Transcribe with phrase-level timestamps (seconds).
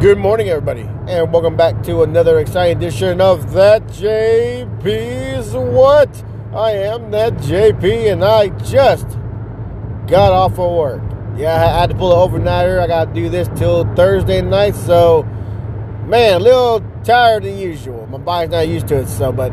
[0.00, 6.24] Good morning, everybody, and welcome back to another exciting edition of That JP's What?
[6.54, 9.06] I am That JP, and I just
[10.08, 11.02] got off of work.
[11.36, 12.80] Yeah, I had to pull an overnighter.
[12.80, 15.24] I got to do this till Thursday night, so
[16.06, 18.06] man, a little tired than usual.
[18.06, 19.52] My body's not used to it, so but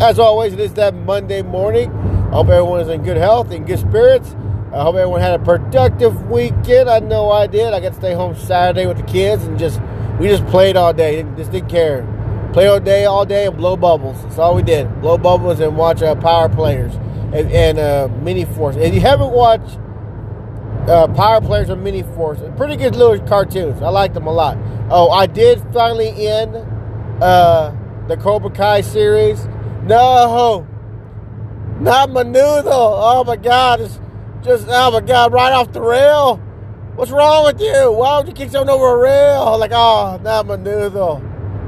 [0.00, 1.90] as always, it is that Monday morning.
[1.90, 4.36] I hope everyone is in good health and good spirits.
[4.72, 6.88] I hope everyone had a productive weekend.
[6.88, 7.74] I know I did.
[7.74, 9.80] I got to stay home Saturday with the kids and just
[10.20, 11.24] we just played all day.
[11.36, 12.06] Just didn't care.
[12.52, 14.22] Play all day, all day, and blow bubbles.
[14.22, 15.00] That's all we did.
[15.00, 16.94] Blow bubbles and watch uh, Power Players
[17.32, 18.76] and, and uh, Mini Force.
[18.76, 19.78] If you haven't watched
[20.88, 23.82] uh, Power Players or Mini Force, pretty good little cartoons.
[23.82, 24.56] I like them a lot.
[24.88, 26.54] Oh, I did finally end
[27.20, 27.74] uh,
[28.06, 29.46] the Cobra Kai series.
[29.82, 30.66] No,
[31.80, 32.66] not Menudo.
[32.66, 33.98] Oh my God, it's
[34.42, 36.36] just oh my god, right off the rail.
[36.96, 37.92] What's wrong with you?
[37.92, 39.58] Why would you kick someone over a rail?
[39.58, 41.22] Like, oh, not my noodle.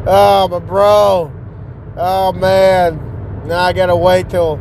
[0.07, 1.33] Oh, my bro.
[1.96, 3.46] Oh man.
[3.46, 4.61] Now I gotta wait till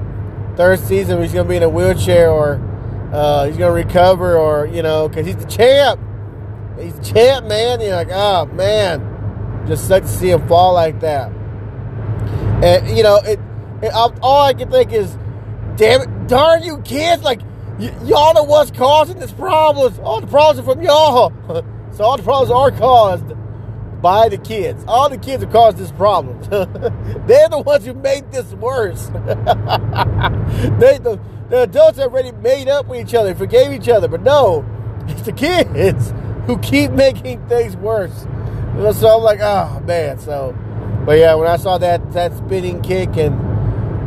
[0.55, 1.21] third season.
[1.21, 2.61] He's gonna be in a wheelchair, or
[3.13, 5.99] uh, he's gonna recover, or you know, because he's the champ.
[6.79, 7.79] He's the champ, man.
[7.79, 11.31] You're like, oh man, just sucks to see him fall like that.
[12.63, 13.39] And you know, it,
[13.81, 15.17] it all I can think is,
[15.75, 17.23] damn it, darn you kids!
[17.23, 17.41] Like
[17.81, 19.99] y'all know what's causing this problems.
[19.99, 21.33] All the problems are from y'all.
[21.93, 23.25] so all the problems are caused
[24.01, 24.83] by the kids.
[24.87, 26.41] All the kids have caused this problem.
[27.27, 29.05] They're the ones who made this worse.
[30.79, 34.65] they, the, the adults already made up with each other, forgave each other, but no,
[35.07, 36.13] it's the kids
[36.45, 38.25] who keep making things worse.
[38.95, 40.17] So I'm like, oh man.
[40.19, 40.55] So,
[41.05, 43.50] but yeah, when I saw that that spinning kick and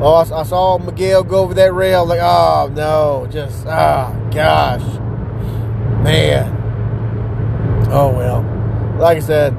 [0.00, 2.05] Oh, I, saw Miguel go over that rail.
[2.05, 4.83] Like, oh no, just ah, oh, gosh,
[6.03, 6.50] man.
[7.91, 8.42] Oh well.
[8.98, 9.53] Like I said,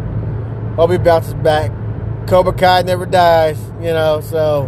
[0.75, 1.71] hope he bounces back.
[2.27, 4.19] Cobra Kai never dies, you know.
[4.19, 4.65] So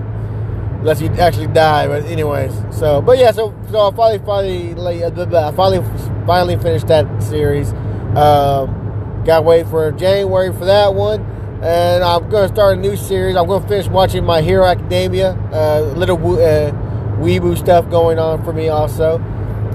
[0.79, 2.53] unless you actually die, but anyways.
[2.71, 3.31] So, but yeah.
[3.31, 7.73] So, so I finally, finally, I finally, finally finished that series.
[8.15, 13.35] Um, got wait for January for that one and I'm to start a new series.
[13.35, 15.31] I'm to finish watching My Hero Academia.
[15.51, 16.71] Uh, little uh,
[17.19, 19.17] weeboo stuff going on for me also.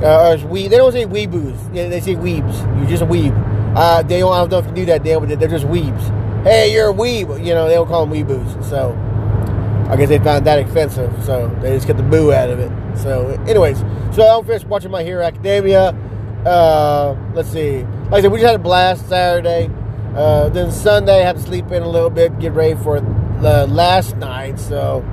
[0.03, 1.73] Uh, we they don't say weeboos.
[1.73, 2.79] They say weebs.
[2.79, 3.33] You're just a weeb.
[3.77, 6.45] Uh, they don't, I don't know if you do that, Dan, but they're just weebs.
[6.45, 7.45] Hey, you're a weeb.
[7.45, 8.65] You know, they don't call them weeboos.
[8.65, 8.93] So
[9.91, 11.13] I guess they found that offensive.
[11.25, 12.71] So they just get the boo out of it.
[12.97, 13.79] So, anyways,
[14.15, 15.89] so I'm finished watching My Hero Academia.
[16.47, 17.83] Uh, let's see.
[18.05, 19.71] Like I said, we just had a blast Saturday.
[20.15, 23.67] Uh, then Sunday, I had to sleep in a little bit, get ready for the
[23.67, 24.59] last night.
[24.59, 25.05] So,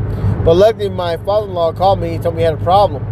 [0.44, 2.12] but luckily, my father-in-law called me.
[2.12, 3.06] He told me he had a problem.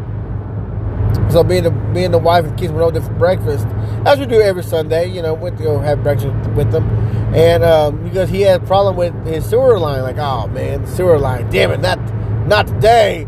[1.32, 3.68] So me and the and the wife and kids went over for breakfast,
[4.06, 5.08] as we do every Sunday.
[5.10, 6.88] You know, went to go have breakfast with them,
[7.34, 10.04] and um, because he had a problem with his sewer line.
[10.04, 12.00] Like, oh man, sewer line, damn it, not
[12.48, 13.28] not today.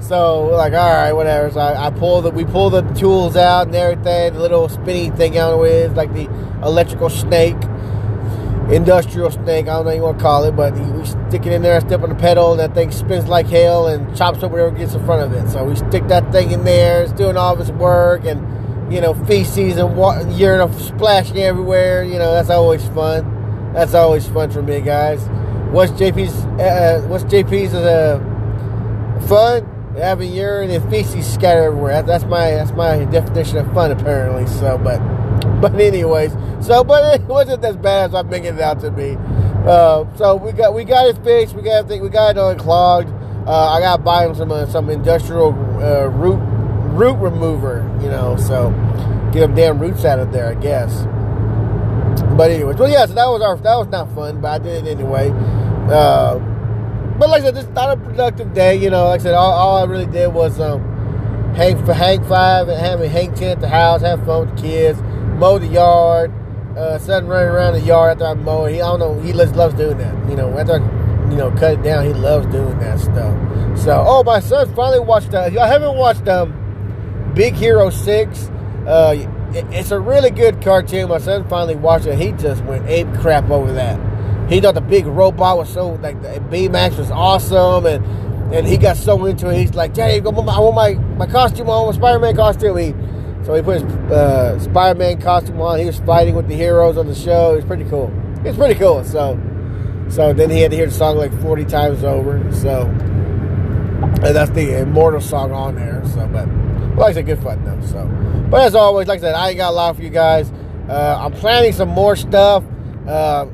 [0.00, 1.50] So like, all right, whatever.
[1.50, 5.10] So I, I pulled the we pulled the tools out and everything, the little spinny
[5.10, 6.28] thing out with like the
[6.62, 7.56] electrical snake
[8.70, 9.66] industrial snake.
[9.66, 11.80] I don't know what you want to call it, but we stick it in there,
[11.80, 14.94] step on the pedal, and that thing spins like hell and chops up whatever gets
[14.94, 15.50] in front of it.
[15.50, 17.02] So we stick that thing in there.
[17.02, 22.04] It's doing all of its work, and you know, feces and water, urine splashing everywhere.
[22.04, 23.72] You know, that's always fun.
[23.74, 25.26] That's always fun for me, guys.
[25.70, 26.34] What's JP's?
[26.58, 28.18] Uh, uh, what's JP's uh,
[29.28, 29.74] fun?
[29.96, 32.02] Having urine and feces scattered everywhere.
[32.02, 34.46] That's my that's my definition of fun, apparently.
[34.46, 35.00] So, but
[35.60, 39.16] but anyways, so but it wasn't as bad as I'm making it out to be.
[39.66, 41.56] Uh, so we got we got it fixed.
[41.56, 42.00] We got everything.
[42.00, 43.08] We got it unclogged.
[43.44, 45.48] Uh, I got to buy him some uh, some industrial
[45.82, 46.38] uh, root
[46.94, 47.82] root remover.
[48.00, 48.70] You know, so
[49.32, 50.48] get them damn roots out of there.
[50.48, 51.06] I guess.
[52.36, 53.06] But anyways, well yeah.
[53.06, 55.30] So that was our that was not fun, but I did it anyway.
[55.90, 56.38] Uh,
[57.18, 58.76] but like I said, it's not a productive day.
[58.76, 62.22] You know, like I said, all, all I really did was um, hang for hang
[62.28, 65.02] five and having hang ten at the house, have fun with the kids
[65.38, 66.32] mow the yard.
[66.76, 68.74] Uh, son running around the yard after I mow it.
[68.74, 69.20] He, I don't know.
[69.20, 70.28] He loves, loves doing that.
[70.28, 73.78] You know, after I, you know, cut it down, he loves doing that stuff.
[73.78, 75.34] So, oh, my son finally watched.
[75.34, 78.48] Uh, I haven't watched um, Big Hero Six.
[78.86, 79.14] Uh,
[79.54, 81.08] it, it's a really good cartoon.
[81.08, 82.18] My son finally watched it.
[82.18, 83.98] He just went ape crap over that.
[84.48, 88.04] He thought the big robot was so like the Baymax was awesome, and
[88.54, 89.58] and he got so into it.
[89.58, 91.66] He's like, "Daddy, I want my my costume.
[91.66, 92.94] I want my Spider Man costume." He
[93.48, 95.78] so he put his uh, Spider-Man costume on.
[95.78, 97.54] He was fighting with the heroes on the show.
[97.54, 98.12] It was pretty cool.
[98.44, 99.02] It's pretty cool.
[99.04, 99.40] So,
[100.10, 102.46] so then he had to hear the song like 40 times over.
[102.52, 106.02] So, and that's the immortal song on there.
[106.12, 107.86] So, but well, like I said, good fun though.
[107.86, 108.04] So,
[108.50, 110.52] but as always, like I said, I ain't got a lot for you guys.
[110.86, 112.62] Uh, I'm planning some more stuff.
[113.06, 113.46] Uh,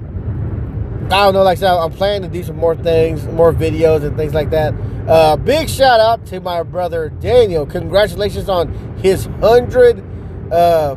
[1.05, 4.05] I don't know, like I said, I'm planning to do some more things, more videos
[4.05, 4.75] and things like that.
[5.07, 7.67] Uh, big shout out to my brother Daniel.
[7.67, 10.03] Congratulations on his 100
[10.51, 10.97] uh,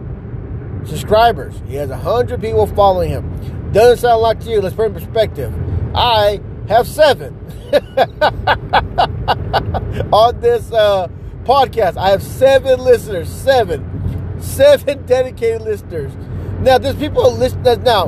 [0.86, 1.62] subscribers.
[1.68, 3.72] He has 100 people following him.
[3.74, 4.62] Doesn't sound like to you.
[4.62, 5.54] Let's put in perspective.
[5.94, 6.40] I
[6.70, 7.36] have seven
[10.14, 11.10] on this uh,
[11.44, 11.98] podcast.
[11.98, 13.28] I have seven listeners.
[13.28, 14.40] Seven.
[14.40, 16.14] Seven dedicated listeners.
[16.62, 17.84] Now, there's people listening.
[17.84, 18.08] Now,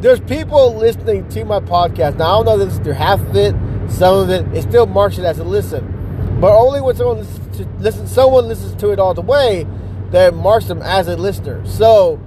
[0.00, 2.16] there's people listening to my podcast.
[2.16, 3.54] Now, I don't know if listen to half of it,
[3.90, 4.46] some of it.
[4.56, 6.38] It still marks it as a listen.
[6.40, 9.66] But only when someone listens to, listen, someone listens to it all the way,
[10.10, 11.64] that marks them as a listener.
[11.66, 12.18] So,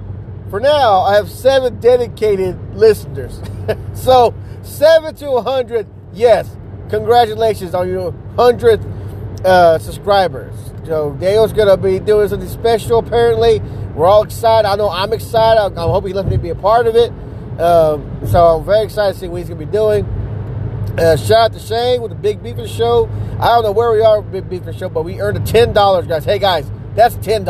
[0.50, 3.42] for now, I have seven dedicated listeners.
[3.94, 6.56] so, seven to a 100, yes,
[6.90, 8.86] congratulations on your 100th
[9.44, 10.54] uh, subscribers.
[10.86, 13.62] So, Dale's to be doing something special, apparently.
[13.96, 14.68] We're all excited.
[14.68, 15.60] I know I'm excited.
[15.60, 17.12] I'm, I'm hoping he lets me be a part of it.
[17.60, 20.06] Um, so I'm very excited to see what he's going to be doing.
[20.98, 23.10] Uh, shout out to Shane with the Big Beefing Show.
[23.40, 26.08] I don't know where we are with Big Beefing Show, but we earned a $10,
[26.08, 26.26] guys.
[26.26, 27.46] Hey, guys, that's $10.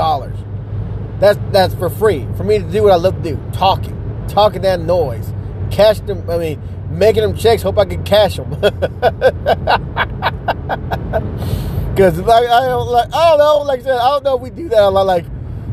[1.19, 4.61] That's that's for free for me to do what I love to do talking, talking
[4.63, 5.31] that noise,
[5.71, 6.29] cash them.
[6.29, 7.61] I mean, making them checks.
[7.61, 8.49] Hope I can cash them.
[8.49, 8.71] Because
[12.19, 13.59] like I don't like I don't know.
[13.59, 15.05] Like I said, I don't know if we do that a lot.
[15.05, 15.25] Like,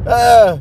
[0.07, 0.59] uh,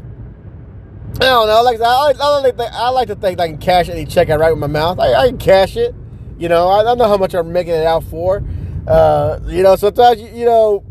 [1.16, 1.64] I don't know.
[1.64, 4.36] Like I, I, like, to, I like to think I can cash any check I
[4.36, 5.00] write with my mouth.
[5.00, 5.94] I, I can cash it.
[6.38, 8.44] You know, I don't know how much I'm making it out for.
[8.88, 10.84] Uh, you know, sometimes you, you know,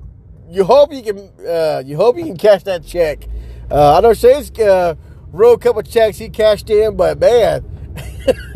[0.50, 3.26] you hope you can, uh, you hope you can cash that check.
[3.70, 4.94] Uh, I know Shane's uh,
[5.32, 7.64] wrote a couple checks he cashed in, but man,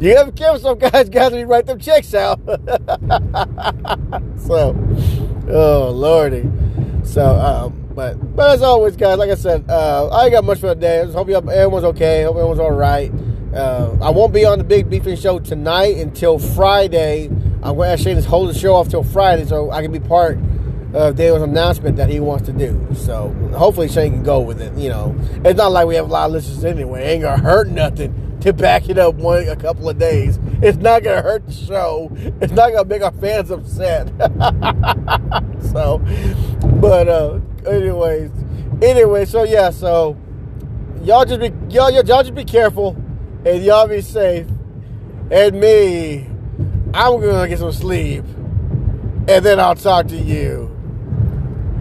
[0.00, 0.58] you have to.
[0.58, 2.40] Some guys got to write them checks out.
[4.38, 4.76] so,
[5.48, 6.48] oh lordy.
[7.04, 10.60] So, um, but but as always, guys, like I said, uh, I ain't got much
[10.60, 11.00] for the day.
[11.00, 12.22] I just hope you, everyone's okay.
[12.24, 13.12] Hope everyone's all right.
[13.54, 17.26] Uh, I won't be on the Big Beefing Show tonight until Friday.
[17.62, 20.00] I'm going to actually just hold the show off till Friday so I can be
[20.00, 20.38] part
[20.94, 22.86] of Dale's announcement that he wants to do.
[22.94, 24.72] So hopefully Shane can go with it.
[24.76, 27.04] You know, it's not like we have a lot of listeners anyway.
[27.04, 30.38] It ain't gonna hurt nothing to back it up one a couple of days.
[30.62, 32.10] It's not gonna hurt the show.
[32.40, 34.08] It's not gonna make our fans upset.
[35.72, 35.98] so,
[36.80, 38.30] but uh, anyways,
[38.82, 40.16] anyway, so yeah, so
[41.02, 42.96] y'all just be y'all y'all just be careful
[43.44, 44.46] and y'all be safe.
[45.30, 46.26] And me,
[46.92, 48.24] I'm gonna get some sleep,
[49.28, 50.76] and then I'll talk to you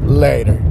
[0.04, 0.69] later.